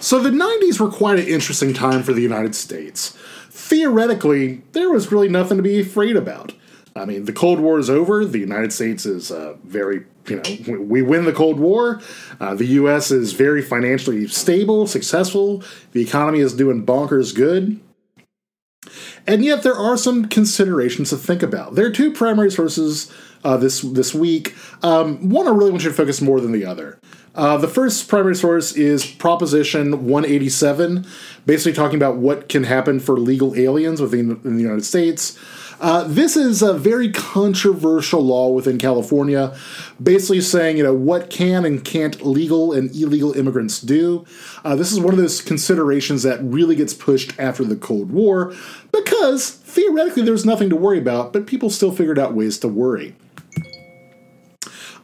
So 0.00 0.18
the 0.18 0.30
90s 0.30 0.80
were 0.80 0.90
quite 0.90 1.18
an 1.18 1.26
interesting 1.26 1.74
time 1.74 2.02
for 2.02 2.14
the 2.14 2.22
United 2.22 2.54
States. 2.54 3.10
Theoretically, 3.50 4.62
there 4.72 4.90
was 4.90 5.12
really 5.12 5.28
nothing 5.28 5.58
to 5.58 5.62
be 5.62 5.80
afraid 5.80 6.16
about. 6.16 6.54
I 6.96 7.04
mean, 7.04 7.26
the 7.26 7.34
Cold 7.34 7.60
War 7.60 7.78
is 7.78 7.90
over. 7.90 8.24
The 8.24 8.38
United 8.38 8.72
States 8.72 9.04
is 9.04 9.30
uh, 9.30 9.56
very, 9.62 10.06
you 10.26 10.36
know, 10.36 10.80
we 10.80 11.02
win 11.02 11.26
the 11.26 11.32
Cold 11.32 11.60
War. 11.60 12.00
Uh, 12.40 12.54
the 12.54 12.64
U.S. 12.66 13.10
is 13.10 13.34
very 13.34 13.60
financially 13.60 14.26
stable, 14.26 14.86
successful. 14.86 15.62
The 15.92 16.02
economy 16.02 16.40
is 16.40 16.54
doing 16.54 16.84
bonkers 16.84 17.34
good. 17.34 17.78
And 19.26 19.44
yet, 19.44 19.62
there 19.62 19.74
are 19.74 19.96
some 19.96 20.26
considerations 20.26 21.10
to 21.10 21.16
think 21.16 21.42
about. 21.42 21.74
There 21.74 21.86
are 21.86 21.90
two 21.90 22.12
primary 22.12 22.50
sources 22.50 23.12
uh, 23.44 23.56
this 23.56 23.80
this 23.80 24.14
week. 24.14 24.54
Um, 24.82 25.28
one 25.30 25.46
I 25.46 25.50
really 25.50 25.70
want 25.70 25.84
you 25.84 25.90
to 25.90 25.96
focus 25.96 26.20
more 26.20 26.40
than 26.40 26.52
the 26.52 26.64
other. 26.64 26.98
Uh, 27.34 27.56
the 27.56 27.68
first 27.68 28.08
primary 28.08 28.34
source 28.34 28.72
is 28.72 29.06
Proposition 29.06 30.06
187, 30.06 31.06
basically 31.46 31.72
talking 31.72 31.96
about 31.96 32.16
what 32.16 32.48
can 32.48 32.64
happen 32.64 32.98
for 32.98 33.18
legal 33.18 33.54
aliens 33.54 34.00
within 34.00 34.40
the 34.42 34.62
United 34.62 34.84
States. 34.84 35.38
Uh, 35.80 36.04
this 36.04 36.36
is 36.36 36.60
a 36.60 36.74
very 36.74 37.10
controversial 37.10 38.20
law 38.20 38.50
within 38.50 38.76
California, 38.76 39.56
basically 40.02 40.40
saying, 40.40 40.76
you 40.76 40.82
know, 40.82 40.92
what 40.92 41.30
can 41.30 41.64
and 41.64 41.82
can't 41.82 42.24
legal 42.24 42.72
and 42.74 42.94
illegal 42.94 43.32
immigrants 43.32 43.80
do. 43.80 44.26
Uh, 44.62 44.76
this 44.76 44.92
is 44.92 45.00
one 45.00 45.14
of 45.14 45.18
those 45.18 45.40
considerations 45.40 46.22
that 46.22 46.38
really 46.42 46.76
gets 46.76 46.92
pushed 46.92 47.32
after 47.40 47.64
the 47.64 47.76
Cold 47.76 48.10
War 48.10 48.54
because 48.92 49.50
theoretically 49.50 50.22
there's 50.22 50.44
nothing 50.44 50.68
to 50.68 50.76
worry 50.76 50.98
about, 50.98 51.32
but 51.32 51.46
people 51.46 51.70
still 51.70 51.92
figured 51.92 52.18
out 52.18 52.34
ways 52.34 52.58
to 52.58 52.68
worry. 52.68 53.16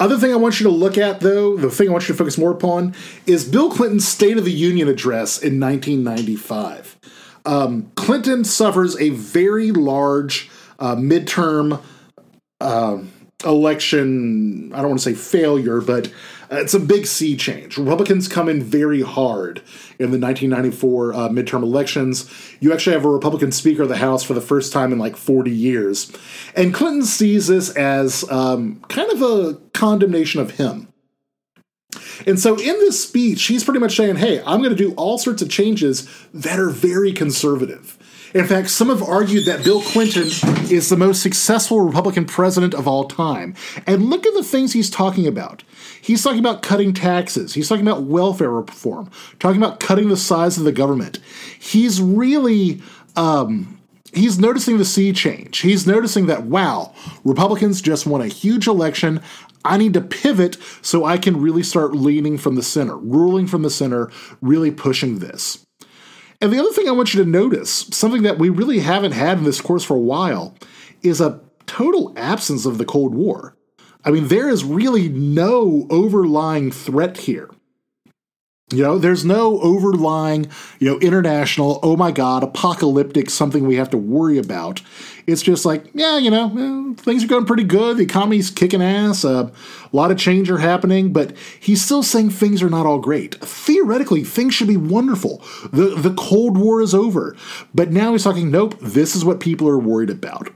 Other 0.00 0.16
thing 0.16 0.32
I 0.32 0.36
want 0.36 0.58
you 0.58 0.64
to 0.64 0.72
look 0.72 0.96
at, 0.96 1.20
though, 1.20 1.56
the 1.56 1.70
thing 1.70 1.90
I 1.90 1.92
want 1.92 2.08
you 2.08 2.14
to 2.14 2.18
focus 2.18 2.38
more 2.38 2.50
upon, 2.50 2.94
is 3.26 3.46
Bill 3.46 3.70
Clinton's 3.70 4.08
State 4.08 4.38
of 4.38 4.44
the 4.44 4.50
Union 4.50 4.88
address 4.88 5.36
in 5.38 5.60
1995. 5.60 6.98
Um, 7.44 7.92
Clinton 7.94 8.44
suffers 8.44 8.98
a 8.98 9.10
very 9.10 9.70
large 9.70 10.50
uh, 10.82 10.96
midterm 10.96 11.80
uh, 12.60 12.98
election, 13.44 14.72
I 14.74 14.78
don't 14.78 14.88
want 14.88 15.00
to 15.00 15.14
say 15.14 15.14
failure, 15.14 15.80
but 15.80 16.08
uh, 16.50 16.56
it's 16.56 16.74
a 16.74 16.80
big 16.80 17.06
sea 17.06 17.36
change. 17.36 17.78
Republicans 17.78 18.26
come 18.26 18.48
in 18.48 18.62
very 18.64 19.00
hard 19.00 19.58
in 20.00 20.10
the 20.10 20.18
1994 20.18 21.14
uh, 21.14 21.28
midterm 21.28 21.62
elections. 21.62 22.28
You 22.58 22.72
actually 22.72 22.94
have 22.94 23.04
a 23.04 23.10
Republican 23.10 23.52
Speaker 23.52 23.84
of 23.84 23.88
the 23.88 23.96
House 23.96 24.24
for 24.24 24.34
the 24.34 24.40
first 24.40 24.72
time 24.72 24.92
in 24.92 24.98
like 24.98 25.16
40 25.16 25.52
years. 25.52 26.10
And 26.56 26.74
Clinton 26.74 27.04
sees 27.04 27.46
this 27.46 27.70
as 27.76 28.28
um, 28.28 28.80
kind 28.88 29.10
of 29.12 29.22
a 29.22 29.60
condemnation 29.74 30.40
of 30.40 30.52
him. 30.52 30.88
And 32.26 32.40
so 32.40 32.54
in 32.54 32.78
this 32.80 33.02
speech, 33.02 33.44
he's 33.44 33.62
pretty 33.62 33.80
much 33.80 33.96
saying, 33.96 34.16
hey, 34.16 34.42
I'm 34.44 34.58
going 34.58 34.70
to 34.70 34.76
do 34.76 34.94
all 34.94 35.16
sorts 35.16 35.42
of 35.42 35.48
changes 35.48 36.08
that 36.34 36.58
are 36.58 36.70
very 36.70 37.12
conservative. 37.12 37.98
In 38.34 38.46
fact, 38.46 38.70
some 38.70 38.88
have 38.88 39.02
argued 39.02 39.44
that 39.44 39.62
Bill 39.62 39.82
Clinton 39.82 40.28
is 40.70 40.88
the 40.88 40.96
most 40.96 41.22
successful 41.22 41.80
Republican 41.80 42.24
president 42.24 42.74
of 42.74 42.88
all 42.88 43.04
time. 43.04 43.54
And 43.86 44.08
look 44.08 44.26
at 44.26 44.34
the 44.34 44.42
things 44.42 44.72
he's 44.72 44.88
talking 44.88 45.26
about. 45.26 45.62
He's 46.00 46.22
talking 46.22 46.38
about 46.38 46.62
cutting 46.62 46.94
taxes. 46.94 47.54
He's 47.54 47.68
talking 47.68 47.86
about 47.86 48.04
welfare 48.04 48.50
reform, 48.50 49.10
talking 49.38 49.62
about 49.62 49.80
cutting 49.80 50.08
the 50.08 50.16
size 50.16 50.56
of 50.56 50.64
the 50.64 50.72
government. 50.72 51.18
He's 51.58 52.00
really 52.00 52.80
um, 53.16 53.78
he's 54.12 54.38
noticing 54.38 54.78
the 54.78 54.84
sea 54.84 55.12
change. 55.12 55.58
He's 55.58 55.86
noticing 55.86 56.26
that 56.26 56.44
wow, 56.44 56.94
Republicans 57.24 57.82
just 57.82 58.06
won 58.06 58.22
a 58.22 58.28
huge 58.28 58.66
election. 58.66 59.20
I 59.64 59.76
need 59.76 59.94
to 59.94 60.00
pivot 60.00 60.56
so 60.80 61.04
I 61.04 61.18
can 61.18 61.40
really 61.40 61.62
start 61.62 61.94
leaning 61.94 62.36
from 62.36 62.56
the 62.56 62.62
center, 62.62 62.96
ruling 62.96 63.46
from 63.46 63.62
the 63.62 63.70
center, 63.70 64.10
really 64.40 64.70
pushing 64.70 65.20
this. 65.20 65.64
And 66.42 66.52
the 66.52 66.58
other 66.58 66.72
thing 66.72 66.88
I 66.88 66.92
want 66.92 67.14
you 67.14 67.22
to 67.22 67.30
notice, 67.30 67.86
something 67.92 68.22
that 68.22 68.36
we 68.36 68.48
really 68.48 68.80
haven't 68.80 69.12
had 69.12 69.38
in 69.38 69.44
this 69.44 69.60
course 69.60 69.84
for 69.84 69.96
a 69.96 70.00
while, 70.00 70.56
is 71.00 71.20
a 71.20 71.40
total 71.66 72.12
absence 72.16 72.66
of 72.66 72.78
the 72.78 72.84
Cold 72.84 73.14
War. 73.14 73.56
I 74.04 74.10
mean, 74.10 74.26
there 74.26 74.48
is 74.48 74.64
really 74.64 75.08
no 75.08 75.86
overlying 75.88 76.72
threat 76.72 77.16
here. 77.16 77.48
You 78.72 78.82
know, 78.82 78.98
there's 78.98 79.24
no 79.24 79.60
overlying, 79.60 80.48
you 80.78 80.90
know, 80.90 80.98
international, 81.00 81.78
oh 81.82 81.96
my 81.96 82.10
God, 82.10 82.42
apocalyptic 82.42 83.30
something 83.30 83.66
we 83.66 83.76
have 83.76 83.90
to 83.90 83.98
worry 83.98 84.38
about. 84.38 84.80
It's 85.26 85.42
just 85.42 85.64
like, 85.64 85.84
yeah, 85.94 86.18
you 86.18 86.30
know, 86.30 86.46
eh, 86.46 87.02
things 87.02 87.24
are 87.24 87.28
going 87.28 87.46
pretty 87.46 87.64
good. 87.64 87.96
The 87.96 88.04
economy's 88.04 88.50
kicking 88.50 88.82
ass. 88.82 89.24
Uh, 89.24 89.50
a 89.92 89.96
lot 89.96 90.10
of 90.10 90.18
change 90.18 90.50
are 90.50 90.58
happening, 90.58 91.12
but 91.12 91.36
he's 91.60 91.84
still 91.84 92.02
saying 92.02 92.30
things 92.30 92.62
are 92.62 92.70
not 92.70 92.86
all 92.86 92.98
great. 92.98 93.36
Theoretically, 93.36 94.24
things 94.24 94.54
should 94.54 94.68
be 94.68 94.76
wonderful. 94.76 95.42
The, 95.72 95.94
the 95.96 96.14
Cold 96.14 96.56
War 96.58 96.80
is 96.80 96.94
over. 96.94 97.36
But 97.74 97.92
now 97.92 98.12
he's 98.12 98.24
talking, 98.24 98.50
nope, 98.50 98.78
this 98.80 99.14
is 99.14 99.24
what 99.24 99.40
people 99.40 99.68
are 99.68 99.78
worried 99.78 100.10
about. 100.10 100.48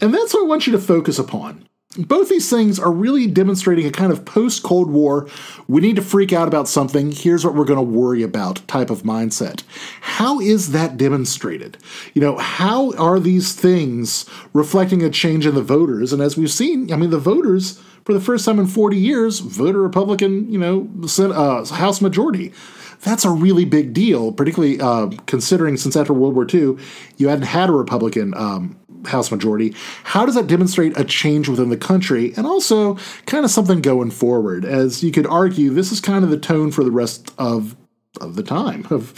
And 0.00 0.12
that's 0.12 0.34
what 0.34 0.44
I 0.44 0.46
want 0.46 0.66
you 0.66 0.72
to 0.72 0.78
focus 0.78 1.18
upon 1.18 1.68
both 1.98 2.30
these 2.30 2.48
things 2.48 2.78
are 2.78 2.90
really 2.90 3.26
demonstrating 3.26 3.86
a 3.86 3.90
kind 3.90 4.12
of 4.12 4.24
post 4.24 4.62
Cold 4.62 4.90
War, 4.90 5.28
we 5.68 5.80
need 5.80 5.96
to 5.96 6.02
freak 6.02 6.32
out 6.32 6.48
about 6.48 6.68
something, 6.68 7.12
here's 7.12 7.44
what 7.44 7.54
we're 7.54 7.66
going 7.66 7.78
to 7.78 7.82
worry 7.82 8.22
about 8.22 8.66
type 8.66 8.88
of 8.88 9.02
mindset. 9.02 9.62
How 10.00 10.40
is 10.40 10.72
that 10.72 10.96
demonstrated? 10.96 11.76
You 12.14 12.22
know, 12.22 12.38
how 12.38 12.92
are 12.92 13.20
these 13.20 13.54
things 13.54 14.24
reflecting 14.54 15.02
a 15.02 15.10
change 15.10 15.44
in 15.44 15.54
the 15.54 15.62
voters? 15.62 16.12
And 16.12 16.22
as 16.22 16.36
we've 16.36 16.50
seen, 16.50 16.90
I 16.92 16.96
mean, 16.96 17.10
the 17.10 17.18
voters, 17.18 17.78
for 18.04 18.12
the 18.12 18.20
first 18.20 18.44
time 18.44 18.58
in 18.58 18.66
40 18.66 18.96
years, 18.96 19.40
vote 19.40 19.74
a 19.74 19.78
Republican, 19.78 20.50
you 20.50 20.58
know, 20.58 20.88
uh, 21.18 21.64
House 21.66 22.00
majority. 22.00 22.52
That's 23.00 23.24
a 23.24 23.30
really 23.30 23.64
big 23.64 23.92
deal, 23.92 24.32
particularly 24.32 24.80
uh, 24.80 25.08
considering 25.26 25.76
since 25.76 25.96
after 25.96 26.12
World 26.12 26.34
War 26.34 26.46
II, 26.52 26.76
you 27.16 27.28
hadn't 27.28 27.46
had 27.46 27.68
a 27.68 27.72
Republican 27.72 28.32
um, 28.34 28.78
House 29.06 29.30
majority. 29.30 29.74
How 30.04 30.24
does 30.24 30.36
that 30.36 30.46
demonstrate 30.46 30.96
a 30.98 31.04
change 31.04 31.48
within 31.48 31.70
the 31.70 31.76
country 31.76 32.32
and 32.36 32.46
also 32.46 32.96
kind 33.26 33.44
of 33.44 33.50
something 33.50 33.80
going 33.80 34.10
forward? 34.10 34.64
As 34.64 35.02
you 35.02 35.10
could 35.10 35.26
argue, 35.26 35.70
this 35.70 35.90
is 35.90 36.00
kind 36.00 36.24
of 36.24 36.30
the 36.30 36.38
tone 36.38 36.70
for 36.70 36.84
the 36.84 36.90
rest 36.90 37.32
of 37.38 37.76
of 38.20 38.36
the 38.36 38.42
time 38.42 38.86
of 38.90 39.14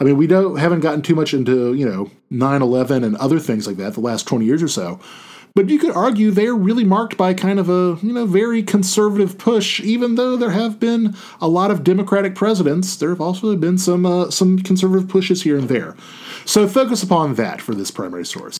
i 0.00 0.04
mean 0.04 0.16
we 0.16 0.26
don't 0.26 0.56
haven't 0.56 0.80
gotten 0.80 1.02
too 1.02 1.14
much 1.14 1.34
into 1.34 1.74
you 1.74 1.86
know 1.86 2.10
9-11 2.32 3.04
and 3.04 3.14
other 3.16 3.38
things 3.38 3.66
like 3.66 3.76
that 3.76 3.92
the 3.92 4.00
last 4.00 4.26
20 4.26 4.46
years 4.46 4.62
or 4.62 4.68
so 4.68 4.98
but 5.54 5.68
you 5.68 5.78
could 5.78 5.90
argue 5.90 6.30
they're 6.30 6.54
really 6.54 6.84
marked 6.84 7.16
by 7.16 7.34
kind 7.34 7.58
of 7.58 7.68
a 7.68 7.98
you 8.04 8.12
know 8.12 8.26
very 8.26 8.62
conservative 8.62 9.38
push 9.38 9.80
even 9.80 10.14
though 10.14 10.36
there 10.36 10.50
have 10.50 10.78
been 10.78 11.14
a 11.40 11.48
lot 11.48 11.70
of 11.70 11.84
democratic 11.84 12.34
presidents 12.34 12.96
there 12.96 13.10
have 13.10 13.20
also 13.20 13.54
been 13.56 13.78
some 13.78 14.04
uh, 14.04 14.30
some 14.30 14.58
conservative 14.58 15.08
pushes 15.08 15.42
here 15.42 15.56
and 15.56 15.68
there. 15.68 15.96
So 16.44 16.66
focus 16.66 17.02
upon 17.02 17.34
that 17.34 17.60
for 17.60 17.74
this 17.74 17.90
primary 17.90 18.24
source 18.24 18.57